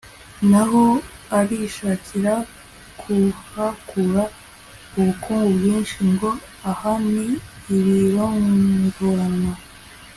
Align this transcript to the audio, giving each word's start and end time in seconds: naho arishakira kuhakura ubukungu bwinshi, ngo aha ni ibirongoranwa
naho 0.49 0.83
arishakira 1.39 2.33
kuhakura 2.99 4.23
ubukungu 4.97 5.49
bwinshi, 5.57 5.97
ngo 6.11 6.29
aha 6.71 6.93
ni 7.13 7.27
ibirongoranwa 7.75 9.53